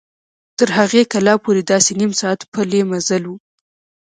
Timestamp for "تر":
0.57-0.69